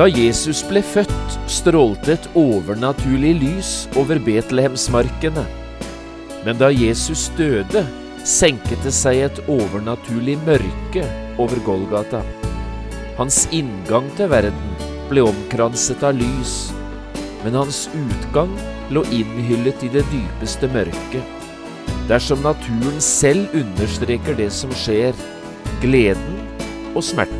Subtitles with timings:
[0.00, 5.42] Da Jesus ble født, strålte et overnaturlig lys over Betlehemsmarkene.
[6.46, 7.82] Men da Jesus døde,
[8.24, 11.02] senket det seg et overnaturlig mørke
[11.36, 12.22] over Golgata.
[13.18, 14.72] Hans inngang til verden
[15.10, 16.54] ble omkranset av lys,
[17.44, 18.56] men hans utgang
[18.88, 21.36] lå innhyllet i det dypeste mørket.
[22.08, 25.12] Dersom naturen selv understreker det som skjer,
[25.84, 26.40] gleden
[26.96, 27.39] og smerten.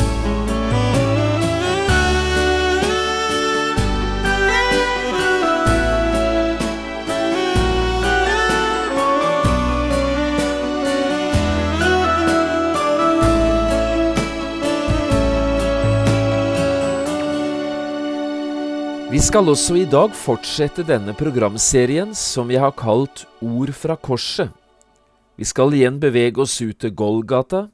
[19.11, 24.47] Vi skal også i dag fortsette denne programserien som vi har kalt Ord fra korset.
[25.35, 27.65] Vi skal igjen bevege oss ut til Golgata,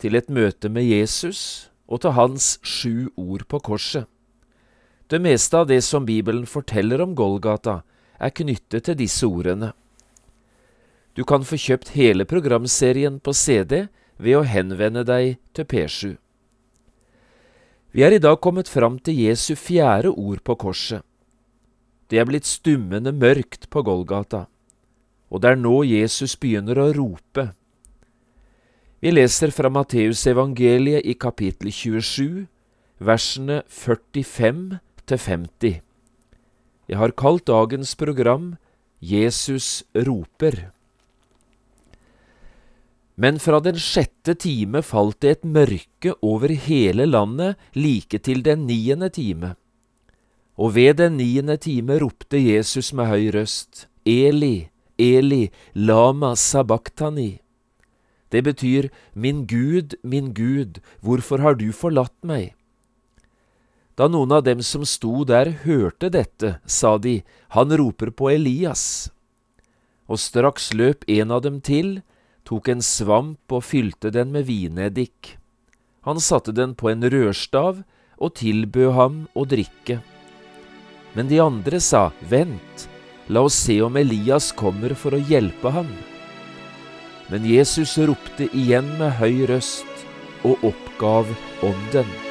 [0.00, 4.08] til et møte med Jesus og til hans sju ord på korset.
[5.12, 7.82] Det meste av det som Bibelen forteller om Golgata,
[8.16, 9.74] er knyttet til disse ordene.
[11.12, 16.16] Du kan få kjøpt hele programserien på CD ved å henvende deg til P7.
[17.96, 21.00] Vi er i dag kommet fram til Jesu fjerde ord på korset.
[22.12, 24.42] Det er blitt stummende mørkt på Golgata,
[25.32, 27.46] og det er nå Jesus begynner å rope.
[29.00, 32.44] Vi leser fra Matteusevangeliet i kapittel 27,
[33.00, 34.60] versene 45
[35.08, 35.80] til 50.
[36.92, 38.58] Jeg har kalt dagens program
[39.00, 40.66] Jesus roper.
[43.16, 48.66] Men fra den sjette time falt det et mørke over hele landet like til den
[48.68, 49.54] niende time.
[50.56, 54.68] Og ved den niende time ropte Jesus med høy røst, Eli,
[54.98, 57.40] Eli, lama sabachthani.
[58.28, 62.52] Det betyr, Min Gud, min Gud, hvorfor har du forlatt meg?
[63.96, 67.22] Da noen av dem som sto der hørte dette, sa de,
[67.56, 69.08] Han roper på Elias.
[70.06, 72.02] Og straks løp en av dem til,
[72.46, 75.36] tok en svamp og fylte den med vineddik.
[76.06, 77.82] Han satte den på en rørstav
[78.16, 79.98] og tilbød ham å drikke.
[81.16, 82.86] Men de andre sa, Vent,
[83.28, 85.90] la oss se om Elias kommer for å hjelpe ham.
[87.32, 90.06] Men Jesus ropte igjen med høy røst
[90.46, 91.32] og oppgav
[91.66, 92.25] ånden.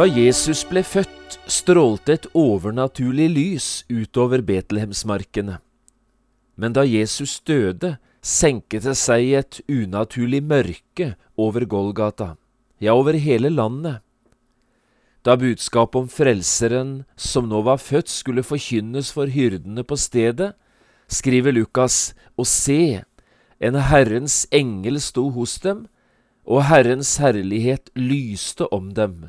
[0.00, 5.58] Da Jesus ble født, strålte et overnaturlig lys utover Betlehemsmarkene.
[6.56, 12.30] Men da Jesus døde, senket det seg et unaturlig mørke over Golgata,
[12.80, 13.98] ja, over hele landet.
[15.20, 20.54] Da budskapet om Frelseren som nå var født, skulle forkynnes for hyrdene på stedet,
[21.12, 23.02] skriver Lukas, og se,
[23.60, 25.84] en Herrens engel sto hos dem,
[26.48, 29.28] og Herrens herlighet lyste om dem.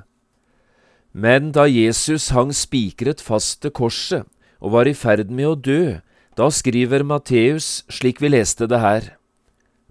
[1.11, 4.27] Men da Jesus hang spikret fast til korset
[4.61, 5.99] og var i ferd med å dø,
[6.39, 9.09] da skriver Matteus slik vi leste det her.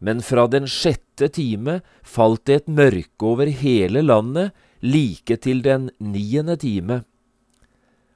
[0.01, 5.91] Men fra den sjette time falt det et mørke over hele landet like til den
[6.01, 7.03] niende time.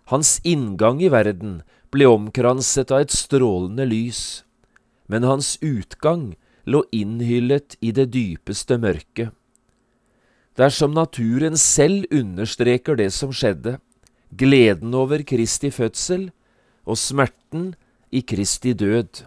[0.09, 1.61] Hans inngang i verden
[1.93, 4.45] ble omkranset av et strålende lys,
[5.13, 6.33] men hans utgang
[6.65, 9.37] lå innhyllet i det dypeste mørket
[10.59, 13.79] dersom naturen selv understreker det som skjedde,
[14.35, 16.31] gleden over Kristi fødsel
[16.87, 17.73] og smerten
[18.15, 19.25] i Kristi død.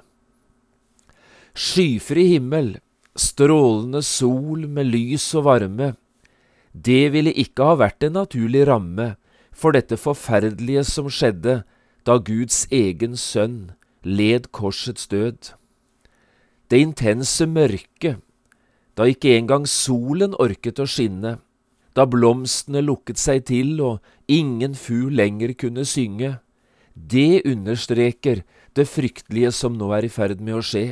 [1.57, 2.77] Skyfri himmel,
[3.17, 5.95] strålende sol med lys og varme,
[6.73, 9.15] det ville ikke ha vært en naturlig ramme
[9.49, 11.63] for dette forferdelige som skjedde
[12.05, 13.71] da Guds egen sønn
[14.05, 15.55] led korsets død.
[16.69, 18.21] Det intense mørket
[18.97, 21.37] da ikke engang solen orket å skinne,
[21.93, 26.39] da blomstene lukket seg til og ingen fugl lenger kunne synge,
[26.93, 28.41] det understreker
[28.73, 30.87] det fryktelige som nå er i ferd med å skje.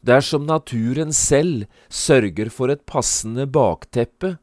[0.00, 4.38] dersom naturen selv sørger for et passende bakteppe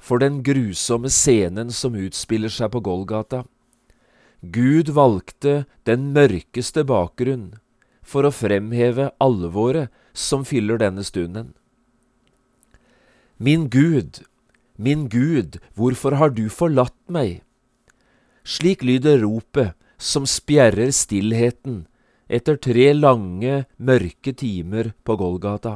[0.00, 3.44] for den grusomme scenen som utspiller seg på Golgata.
[4.40, 7.52] Gud valgte den mørkeste bakgrunn
[8.02, 11.52] for å fremheve alvoret som fyller denne stunden.
[13.42, 14.20] Min Gud,
[14.76, 17.40] min Gud, hvorfor har du forlatt meg?
[18.46, 21.80] Slik lyder ropet som spjerrer stillheten
[22.30, 25.74] etter tre lange, mørke timer på Golgata.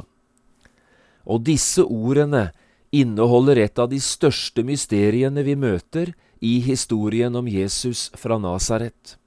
[1.27, 2.53] Og disse ordene
[2.95, 9.17] inneholder et av de største mysteriene vi møter i historien om Jesus fra Nasaret.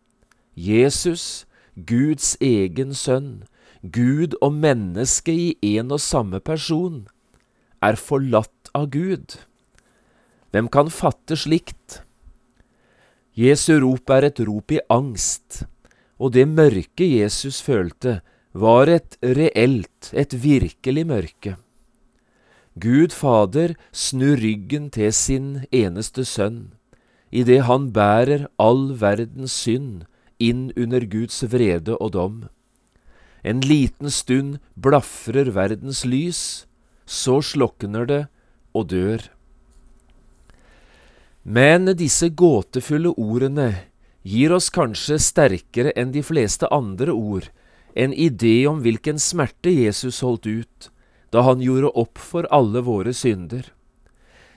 [0.56, 1.44] Jesus,
[1.76, 3.42] Guds egen sønn,
[3.84, 7.02] Gud og menneske i en og samme person,
[7.82, 9.36] er forlatt av Gud.
[10.50, 12.02] Hvem kan fatte slikt?
[13.38, 15.64] Jesu rop er et rop i angst,
[16.18, 18.20] og det mørke Jesus følte,
[18.52, 21.56] var et reelt, et virkelig mørke.
[22.80, 26.72] Gud Fader snur ryggen til sin eneste sønn,
[27.30, 30.04] idet han bærer all verdens synd
[30.40, 32.38] inn under Guds vrede og dom.
[33.44, 36.66] En liten stund blafrer verdens lys,
[37.10, 38.22] så slokner det
[38.76, 39.24] og dør.
[41.42, 43.70] Men disse gåtefulle ordene
[44.22, 47.48] gir oss kanskje sterkere enn de fleste andre ord
[47.98, 50.90] en idé om hvilken smerte Jesus holdt ut
[51.34, 53.64] da han gjorde opp for alle våre synder.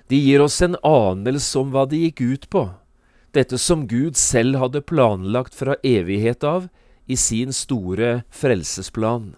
[0.09, 2.63] De gir oss en anelse om hva det gikk ut på,
[3.33, 6.67] dette som Gud selv hadde planlagt fra evighet av
[7.05, 9.33] i sin store frelsesplan.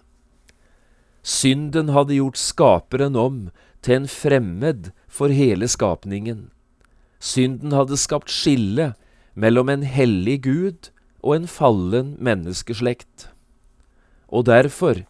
[1.26, 3.38] Synden hadde gjort skaperen om
[3.82, 6.52] til en fremmed for hele skapningen.
[7.18, 8.92] Synden hadde skapt skille
[9.34, 10.92] mellom en hellig Gud
[11.26, 13.26] og en fallen menneskeslekt.
[14.30, 15.02] Og derfor,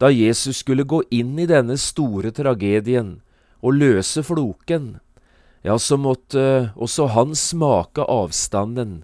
[0.00, 3.18] da Jesus skulle gå inn i denne store tragedien
[3.60, 4.94] og løse floken,
[5.60, 9.02] ja, så måtte også han smake avstanden,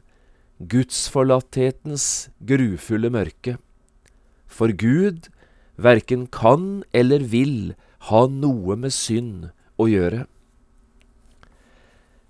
[0.56, 3.58] gudsforlatthetens grufulle mørke.
[4.48, 5.28] For Gud
[5.76, 7.74] verken kan eller vil
[8.10, 9.50] ha noe med synd
[9.80, 10.24] å gjøre.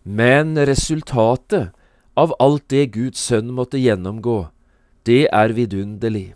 [0.06, 1.72] Men resultatet
[2.16, 4.48] av alt det Guds sønn måtte gjennomgå,
[5.06, 6.34] det er vidunderlig.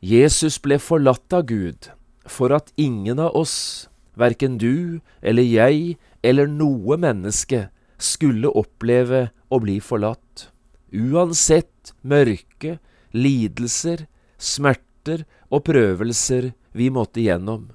[0.00, 1.88] Jesus ble forlatt av Gud
[2.28, 7.68] for at ingen av oss, verken du eller jeg eller noe menneske,
[7.98, 10.48] skulle oppleve å bli forlatt.
[10.92, 12.78] Uansett mørke,
[13.10, 14.06] lidelser,
[14.38, 17.70] smerter og prøvelser vi måtte igjennom.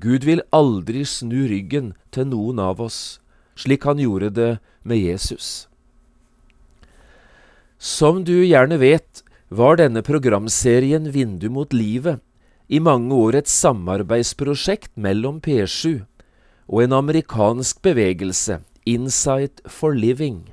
[0.00, 3.18] Gud vil aldri snu ryggen til noen av oss,
[3.58, 4.52] slik han gjorde det
[4.86, 5.66] med Jesus.
[7.80, 12.20] Som du gjerne vet, var denne programserien Vindu mot livet
[12.70, 16.04] i mange år et samarbeidsprosjekt mellom P7
[16.70, 20.52] og en amerikansk bevegelse, Insight for Living.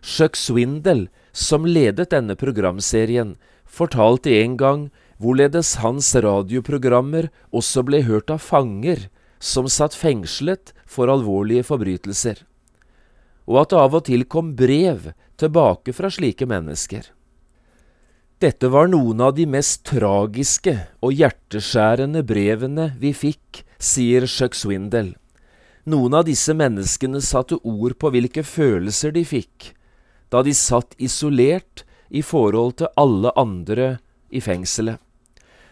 [0.00, 3.34] Chuck Swindle, som ledet denne programserien,
[3.66, 4.86] fortalte en gang
[5.18, 9.08] hvorledes hans radioprogrammer også ble hørt av fanger
[9.38, 12.42] som satt fengslet for alvorlige forbrytelser,
[13.48, 17.06] og at det av og til kom brev tilbake fra slike mennesker.
[18.38, 25.16] Dette var noen av de mest tragiske og hjerteskjærende brevene vi fikk, sier Chuck Swindle.
[25.88, 29.72] Noen av disse menneskene satte ord på hvilke følelser de fikk,
[30.30, 33.96] da de satt isolert i forhold til alle andre
[34.30, 35.00] i fengselet.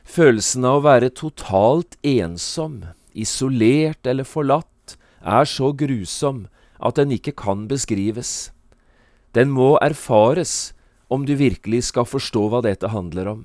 [0.07, 4.95] Følelsen av å være totalt ensom, isolert eller forlatt,
[5.27, 6.47] er så grusom
[6.79, 8.53] at den ikke kan beskrives.
[9.35, 10.73] Den må erfares
[11.13, 13.43] om du virkelig skal forstå hva dette handler om.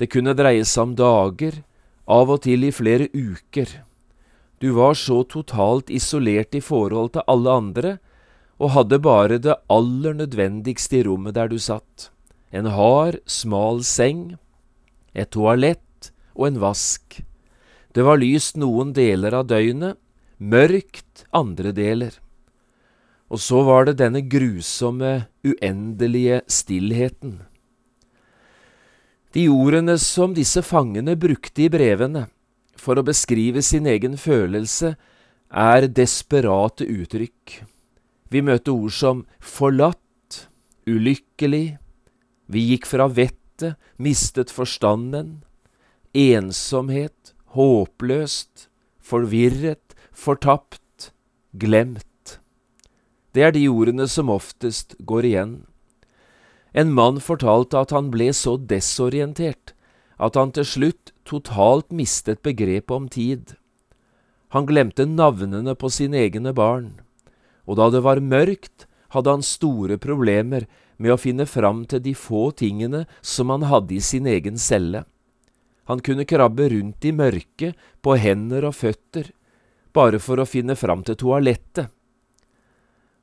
[0.00, 1.60] Det kunne dreie seg om dager,
[2.06, 3.68] av og til i flere uker.
[4.60, 7.96] Du var så totalt isolert i forhold til alle andre,
[8.56, 12.10] og hadde bare det aller nødvendigste i rommet der du satt.
[12.52, 14.38] En hard, smal seng,
[15.16, 17.20] et toalett og en vask.
[17.96, 19.96] Det var lyst noen deler av døgnet,
[20.36, 22.12] mørkt andre deler.
[23.32, 27.40] Og så var det denne grusomme, uendelige stillheten.
[29.32, 32.26] De ordene som disse fangene brukte i brevene
[32.76, 34.94] for å beskrive sin egen følelse,
[35.50, 37.62] er desperate uttrykk.
[38.30, 40.02] Vi møter ord som forlatt,
[40.86, 41.78] ulykkelig,
[42.46, 43.45] vi gikk fra vettet,
[43.96, 45.44] mistet forstanden,
[46.14, 48.68] ensomhet, håpløst,
[49.00, 51.12] forvirret, fortapt,
[51.52, 52.40] glemt.
[53.32, 55.54] Det er de ordene som oftest går igjen.
[56.76, 59.72] En mann fortalte at han ble så desorientert
[60.16, 63.54] at han til slutt totalt mistet begrepet om tid.
[64.54, 66.94] Han glemte navnene på sine egne barn,
[67.66, 70.66] og da det var mørkt, hadde han store problemer
[70.96, 75.04] med å finne fram til de få tingene som han hadde i sin egen celle.
[75.86, 79.30] Han kunne krabbe rundt i mørket på hender og føtter,
[79.94, 81.92] bare for å finne fram til toalettet.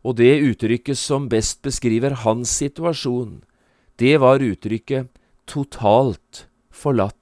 [0.03, 3.41] Og det uttrykket som best beskriver hans situasjon,
[3.99, 5.11] det var uttrykket
[5.47, 7.19] totalt forlatt.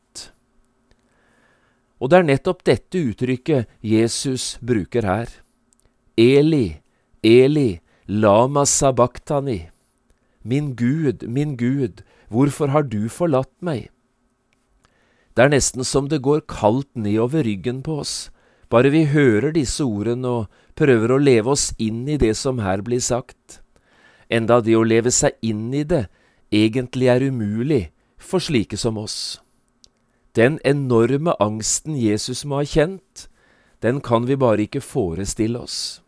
[2.02, 5.30] Og det er nettopp dette uttrykket Jesus bruker her.
[6.18, 6.82] Eli,
[7.22, 7.80] Eli,
[8.10, 9.71] lama sabachthani.
[10.44, 13.90] Min Gud, min Gud, hvorfor har du forlatt meg?
[15.36, 18.32] Det er nesten som det går kaldt nedover ryggen på oss,
[18.70, 22.82] bare vi hører disse ordene og prøver å leve oss inn i det som her
[22.82, 23.62] blir sagt,
[24.30, 26.08] enda det å leve seg inn i det
[26.52, 27.84] egentlig er umulig
[28.18, 29.40] for slike som oss.
[30.36, 33.28] Den enorme angsten Jesus må ha kjent,
[33.84, 36.02] den kan vi bare ikke forestille oss.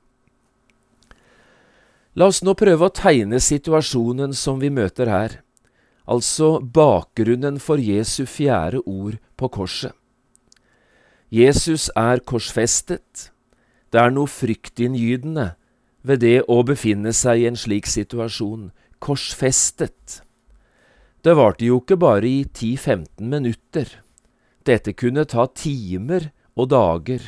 [2.14, 5.40] La oss nå prøve å tegne situasjonen som vi møter her,
[6.06, 9.96] altså bakgrunnen for Jesu fjerde ord på korset.
[11.34, 13.32] Jesus er korsfestet.
[13.90, 15.56] Det er noe fryktinngytende
[16.06, 18.70] ved det å befinne seg i en slik situasjon,
[19.02, 20.20] korsfestet.
[21.26, 23.90] Det varte jo ikke bare i 10–15 minutter.
[24.68, 27.26] Dette kunne ta timer og dager.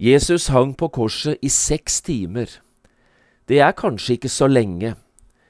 [0.00, 2.48] Jesus hang på korset i seks timer.
[3.50, 4.92] Det er kanskje ikke så lenge,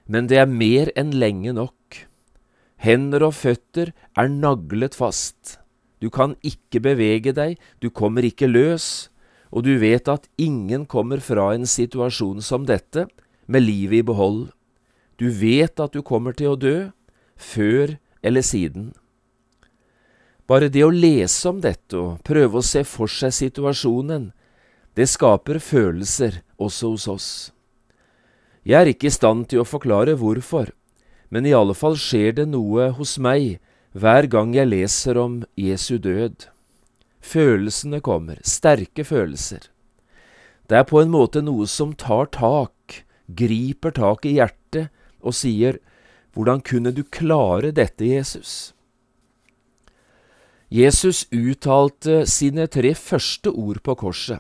[0.09, 1.99] men det er mer enn lenge nok.
[2.81, 5.59] Hender og føtter er naglet fast.
[6.01, 9.11] Du kan ikke bevege deg, du kommer ikke løs,
[9.53, 13.05] og du vet at ingen kommer fra en situasjon som dette
[13.45, 14.49] med livet i behold.
[15.21, 16.89] Du vet at du kommer til å dø,
[17.37, 18.95] før eller siden.
[20.49, 24.31] Bare det å lese om dette og prøve å se for seg situasjonen,
[24.97, 27.33] det skaper følelser også hos oss.
[28.67, 30.69] Jeg er ikke i stand til å forklare hvorfor,
[31.33, 33.57] men i alle fall skjer det noe hos meg
[33.97, 36.45] hver gang jeg leser om Jesu død.
[37.25, 39.71] Følelsene kommer, sterke følelser.
[40.69, 45.81] Det er på en måte noe som tar tak, griper tak i hjertet og sier,
[46.31, 48.73] Hvordan kunne du klare dette, Jesus?
[50.71, 54.39] Jesus uttalte sine tre første ord på korset,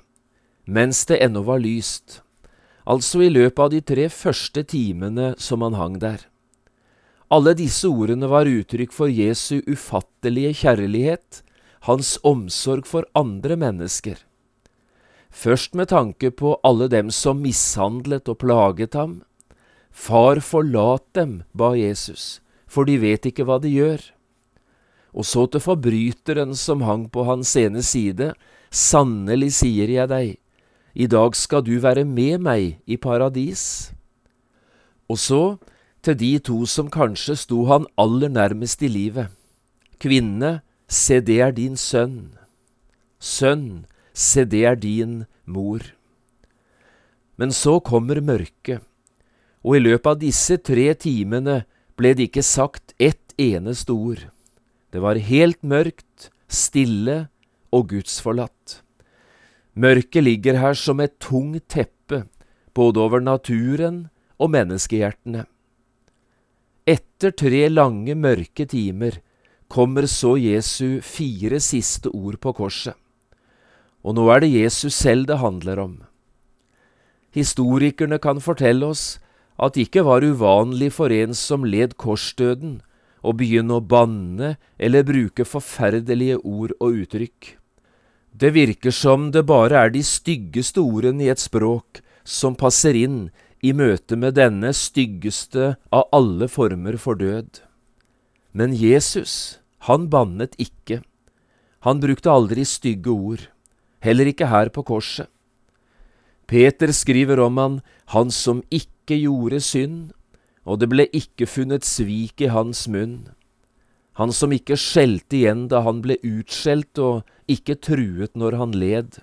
[0.71, 2.21] mens det ennå var lyst
[2.91, 6.27] altså i løpet av de tre første timene som han hang der.
[7.31, 11.45] Alle disse ordene var uttrykk for Jesu ufattelige kjærlighet,
[11.87, 14.19] hans omsorg for andre mennesker.
[15.31, 19.21] Først med tanke på alle dem som mishandlet og plaget ham.
[19.91, 24.03] Far, forlat dem, ba Jesus, for de vet ikke hva de gjør.
[25.15, 28.33] Og så til forbryteren som hang på hans ene side,
[28.71, 30.37] sannelig sier jeg deg,
[30.95, 33.93] i dag skal du være med meg i paradis.
[35.11, 35.43] Og så
[36.03, 39.29] til de to som kanskje sto han aller nærmest i livet.
[40.01, 42.37] Kvinne, se det er din sønn.
[43.21, 45.85] Sønn, se det er din mor.
[47.37, 48.81] Men så kommer mørket,
[49.65, 51.63] og i løpet av disse tre timene
[51.97, 54.27] ble det ikke sagt ett eneste ord.
[54.93, 57.29] Det var helt mørkt, stille
[57.73, 58.81] og gudsforlatt.
[59.75, 62.25] Mørket ligger her som et tungt teppe,
[62.75, 64.09] både over naturen
[64.39, 65.45] og menneskehjertene.
[66.89, 69.21] Etter tre lange, mørke timer
[69.71, 72.97] kommer så Jesu fire siste ord på korset.
[74.03, 75.99] Og nå er det Jesus selv det handler om.
[77.37, 79.21] Historikerne kan fortelle oss
[79.61, 82.81] at det ikke var uvanlig for en som led korsdøden,
[83.21, 87.60] å begynne å banne eller bruke forferdelige ord og uttrykk.
[88.33, 93.31] Det virker som det bare er de styggeste ordene i et språk som passer inn
[93.61, 97.61] i møte med denne styggeste av alle former for død.
[98.53, 101.03] Men Jesus, han bannet ikke.
[101.87, 103.45] Han brukte aldri stygge ord,
[104.01, 105.29] heller ikke her på korset.
[106.47, 107.77] Peter skriver om han,
[108.15, 110.11] han som ikke gjorde synd,
[110.67, 113.31] og det ble ikke funnet svik i hans munn
[114.21, 119.17] han som ikke skjelte igjen da han ble utskjelt, og ikke truet når han led.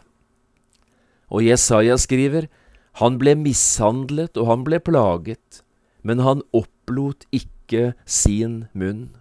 [1.29, 2.47] Og Jesaja skriver,
[2.97, 5.61] han ble mishandlet og han ble plaget,
[6.01, 9.11] men han opplot ikke sin munn.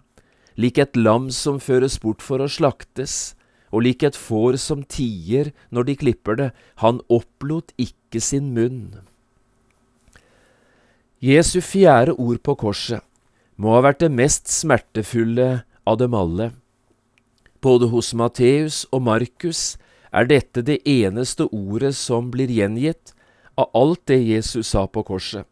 [0.57, 3.35] Lik et lam som føres bort for å slaktes,
[3.69, 6.49] og lik et får som tier når de klipper det,
[6.81, 8.97] han opplot ikke sin munn.
[11.21, 13.05] Jesu fjerde ord på korset
[13.57, 16.51] må ha vært det mest smertefulle av dem alle,
[17.61, 19.77] Både hos Matteus og Markus
[20.13, 23.13] er dette det eneste ordet som blir gjengitt
[23.57, 25.47] av alt det Jesus sa på korset.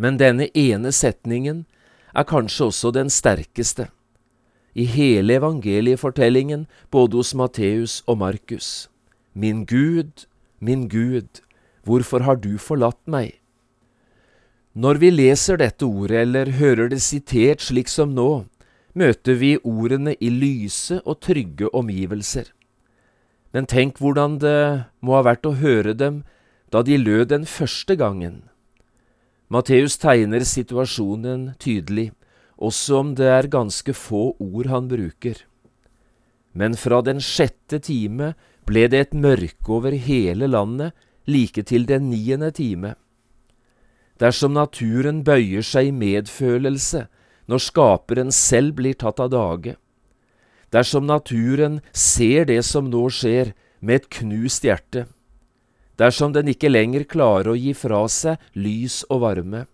[0.00, 1.64] Men denne ene setningen
[2.16, 3.90] er kanskje også den sterkeste
[4.76, 8.88] i hele evangeliefortellingen både hos Matteus og Markus.
[9.32, 10.26] Min Gud,
[10.60, 11.40] min Gud,
[11.84, 13.38] hvorfor har du forlatt meg?
[14.76, 18.44] Når vi leser dette ordet eller hører det sitert slik som nå,
[18.96, 22.48] møter vi ordene i lyse og trygge omgivelser.
[23.52, 24.58] Men tenk hvordan det
[25.04, 26.22] må ha vært å høre dem
[26.72, 28.42] da de lød den første gangen.
[29.52, 32.10] Matteus tegner situasjonen tydelig,
[32.56, 35.44] også om det er ganske få ord han bruker.
[36.56, 38.32] Men fra den sjette time
[38.66, 40.96] ble det et mørke over hele landet
[41.28, 42.94] like til den niende time.
[44.18, 47.04] Dersom naturen bøyer seg i medfølelse
[47.46, 49.76] når Skaperen selv blir tatt av dage,
[50.74, 55.04] dersom naturen ser det som nå skjer, med et knust hjerte,
[56.00, 59.66] dersom den ikke lenger klarer å gi fra seg lys og varme.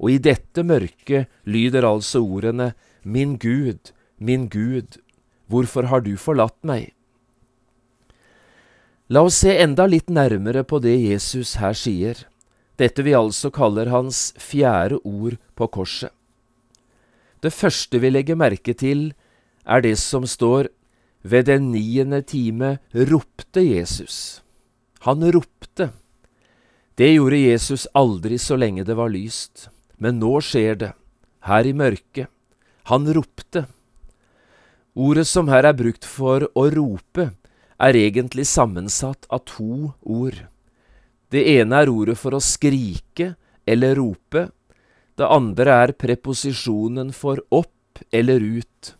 [0.00, 2.72] Og i dette mørket lyder altså ordene
[3.02, 5.00] Min Gud, min Gud,
[5.48, 6.92] hvorfor har du forlatt meg?
[9.10, 12.26] La oss se enda litt nærmere på det Jesus her sier
[12.80, 16.12] dette vi altså kaller hans fjerde ord på korset.
[17.40, 19.12] Det første vi legger merke til,
[19.64, 20.68] er det som står
[21.22, 24.42] ved den niende time ropte Jesus.
[25.04, 25.90] Han ropte.
[26.96, 30.92] Det gjorde Jesus aldri så lenge det var lyst, men nå skjer det,
[31.48, 32.28] her i mørket.
[32.92, 33.64] Han ropte.
[34.92, 37.30] Ordet som her er brukt for å rope,
[37.80, 40.36] er egentlig sammensatt av to ord.
[41.32, 43.34] Det ene er ordet for å skrike
[43.64, 44.50] eller rope.
[45.18, 48.94] Det andre er preposisjonen for opp eller ut.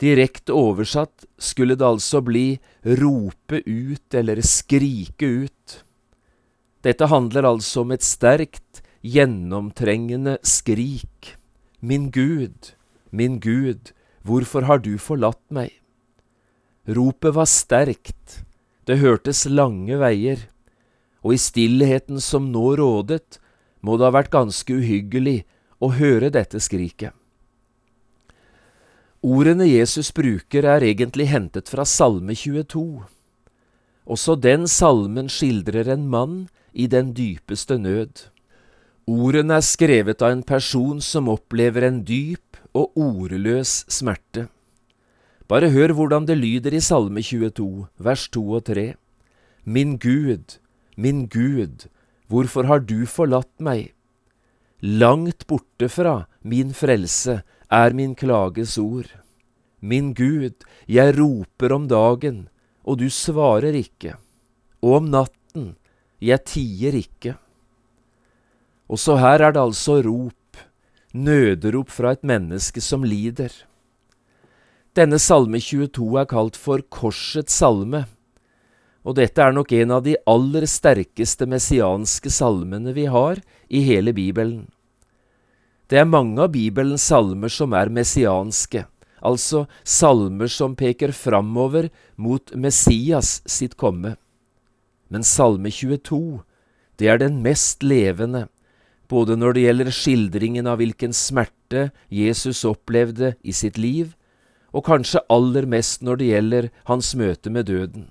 [0.00, 2.58] Direkte oversatt skulle det altså bli
[3.00, 5.80] rope ut eller skrike ut.
[6.80, 11.34] Dette handler altså om et sterkt, gjennomtrengende skrik.
[11.80, 12.72] Min Gud,
[13.12, 13.92] min Gud,
[14.24, 15.72] hvorfor har du forlatt meg?
[16.88, 18.40] Ropet var sterkt,
[18.88, 20.48] det hørtes lange veier
[21.20, 23.38] og i stillheten som nå rådet,
[23.80, 25.42] må det ha vært ganske uhyggelig
[25.80, 27.14] å høre dette skriket.
[29.20, 33.02] Ordene Jesus bruker er egentlig hentet fra Salme 22.
[34.08, 36.38] Også den salmen skildrer en mann
[36.72, 38.30] i den dypeste nød.
[39.10, 44.46] Ordene er skrevet av en person som opplever en dyp og ordløs smerte.
[45.50, 48.92] Bare hør hvordan det lyder i Salme 22, vers 2 og 3.
[49.64, 50.60] Min Gud,
[50.96, 51.90] Min Gud,
[52.30, 53.90] hvorfor har du forlatt meg?
[54.80, 59.10] Langt borte fra min frelse er min klages ord.
[59.80, 62.48] Min Gud, jeg roper om dagen,
[62.84, 64.16] og du svarer ikke,
[64.80, 65.74] og om natten,
[66.20, 67.34] jeg tier ikke.
[68.90, 70.60] Også her er det altså rop,
[71.12, 73.52] nøderop fra et menneske som lider.
[74.96, 78.04] Denne salme 22 er kalt for Korsets salme
[79.04, 84.12] og dette er nok en av de aller sterkeste messianske salmene vi har i hele
[84.16, 84.68] Bibelen.
[85.90, 88.84] Det er mange av Bibelens salmer som er messianske,
[89.18, 94.14] altså salmer som peker framover mot Messias sitt komme.
[95.10, 96.44] Men Salme 22,
[97.00, 98.46] det er den mest levende,
[99.10, 104.14] både når det gjelder skildringen av hvilken smerte Jesus opplevde i sitt liv,
[104.70, 108.06] og kanskje aller mest når det gjelder hans møte med døden.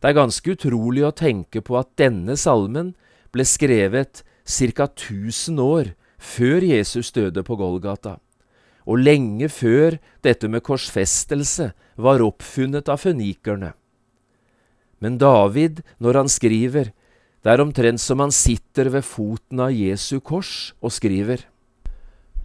[0.00, 2.94] Det er ganske utrolig å tenke på at denne salmen
[3.34, 4.86] ble skrevet ca.
[4.88, 8.16] 1000 år før Jesus døde på Golgata,
[8.88, 13.74] og lenge før dette med korsfestelse var oppfunnet av fønikerne.
[15.00, 16.92] Men David, når han skriver,
[17.40, 21.46] det er omtrent som han sitter ved foten av Jesu kors og skriver.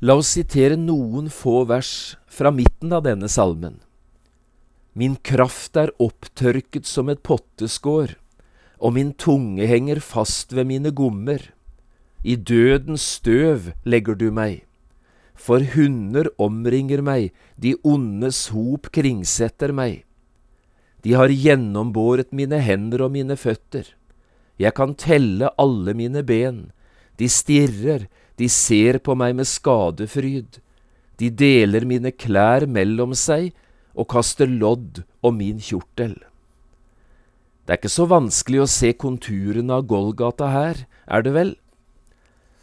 [0.04, 3.80] La oss sitere noen få vers fra midten av denne salmen.
[4.96, 8.14] Min kraft er opptørket som et potteskår,
[8.80, 11.42] og min tunge henger fast ved mine gommer.
[12.24, 14.64] I dødens støv legger du meg.
[15.36, 20.06] For hunder omringer meg, de ondes hop kringsetter meg.
[21.04, 23.92] De har gjennombåret mine hender og mine føtter.
[24.56, 26.70] Jeg kan telle alle mine ben.
[27.20, 28.08] De stirrer,
[28.40, 30.62] de ser på meg med skadefryd.
[31.20, 33.52] De deler mine klær mellom seg
[33.96, 36.18] og kaster lodd om min kjortel.
[37.66, 41.56] Det er ikke så vanskelig å se konturene av Golgata her, er det vel?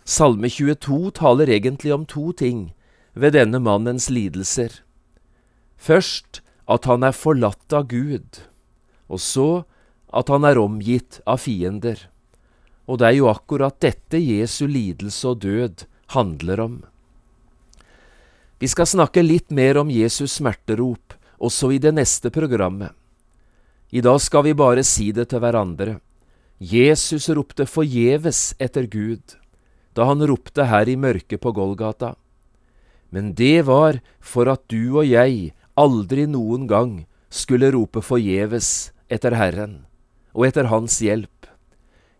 [0.04, 2.70] Salme 22 taler egentlig om to ting
[3.14, 4.80] ved denne mannens lidelser.
[5.78, 8.42] Først at han er forlatt av Gud,
[9.10, 9.48] og så
[10.14, 11.98] at han er omgitt av fiender.
[12.86, 16.76] Og det er jo akkurat dette Jesu lidelse og død handler om.
[18.62, 22.94] Vi skal snakke litt mer om Jesus smerterop også i det neste programmet.
[23.92, 25.98] I dag skal vi bare si det til hverandre.
[26.62, 29.36] Jesus ropte forgjeves etter Gud
[29.92, 32.14] da han ropte her i mørket på Golgata.
[33.12, 36.94] Men det var for at du og jeg aldri noen gang
[37.28, 39.82] skulle rope forgjeves etter Herren
[40.32, 41.50] og etter Hans hjelp.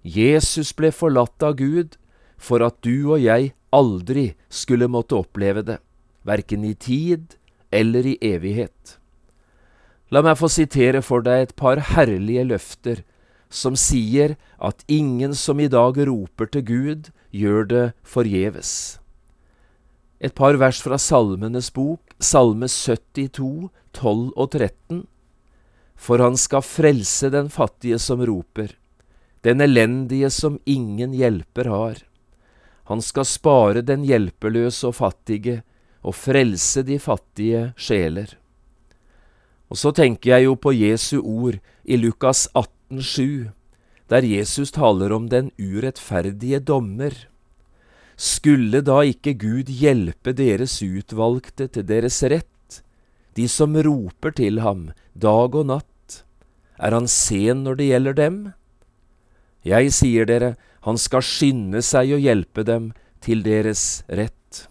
[0.03, 1.97] Jesus ble forlatt av Gud
[2.37, 5.79] for at du og jeg aldri skulle måtte oppleve det
[6.29, 7.39] verken i tid
[7.71, 8.99] eller i evighet.
[10.13, 13.01] La meg få sitere for deg et par herlige løfter
[13.53, 18.99] som sier at ingen som i dag roper til Gud, gjør det forgjeves.
[20.21, 25.03] Et par vers fra Salmenes bok, Salme 72, 12 og 13.
[25.97, 28.77] For han skal frelse den fattige som roper,
[29.43, 32.05] den elendige som ingen hjelper har.
[32.91, 35.63] Han skal spare den hjelpeløse og fattige,
[36.03, 38.37] og frelse de fattige sjeler.
[39.73, 41.55] Og så tenker jeg jo på Jesu ord
[41.89, 43.53] i Lukas 18, 7,
[44.13, 47.15] der Jesus taler om den urettferdige dommer.
[48.21, 52.83] Skulle da ikke Gud hjelpe deres utvalgte til deres rett,
[53.33, 56.21] de som roper til ham dag og natt?
[56.77, 58.39] Er han sen når det gjelder dem?
[59.65, 60.53] Jeg sier dere,
[60.85, 62.93] han skal skynde seg å hjelpe dem
[63.25, 64.67] til deres rett.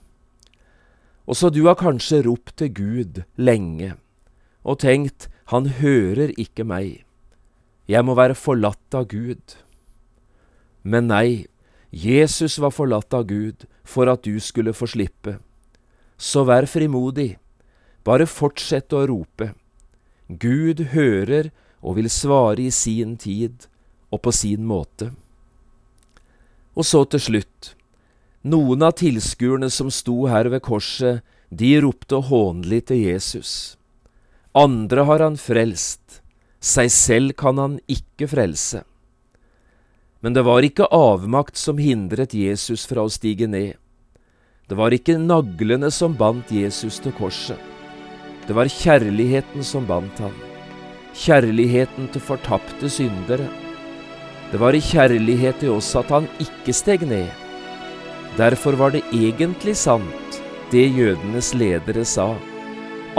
[1.26, 3.96] Også du har kanskje ropt til Gud lenge
[4.64, 7.04] og tenkt han hører ikke meg,
[7.92, 9.58] jeg må være forlatt av Gud.
[10.84, 11.48] Men nei,
[11.92, 15.40] Jesus var forlatt av Gud for at du skulle få slippe.
[16.16, 17.36] Så vær frimodig,
[18.08, 19.52] bare fortsett å rope.
[20.30, 23.68] Gud hører og vil svare i sin tid
[24.14, 25.12] og på sin måte.
[26.78, 27.74] Og så til slutt,
[28.48, 33.76] noen av tilskuerne som sto her ved korset, de ropte hånlig til Jesus.
[34.54, 36.22] Andre har han frelst,
[36.60, 38.84] seg selv kan han ikke frelse.
[40.22, 43.80] Men det var ikke avmakt som hindret Jesus fra å stige ned.
[44.68, 47.58] Det var ikke naglene som bandt Jesus til korset.
[48.48, 50.36] Det var kjærligheten som bandt ham.
[51.16, 53.48] Kjærligheten til fortapte syndere.
[54.52, 57.32] Det var i kjærlighet til oss at han ikke steg ned
[58.38, 62.36] Derfor var det egentlig sant, det jødenes ledere sa.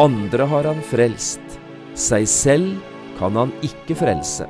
[0.01, 1.59] Andre har han frelst,
[1.93, 2.79] seg selv
[3.19, 4.47] kan han ikke frelse.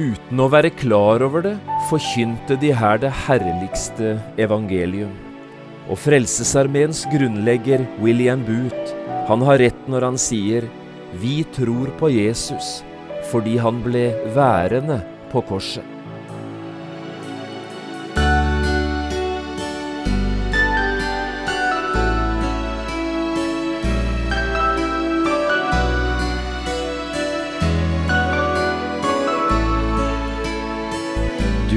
[0.00, 1.56] Uten å være klar over det,
[1.90, 5.12] forkynte de her det herligste evangelium.
[5.92, 8.96] Og Frelsesarmeens grunnlegger William Booth,
[9.28, 10.70] han har rett når han sier
[11.20, 12.78] vi tror på Jesus
[13.30, 15.99] fordi han ble værende på korset.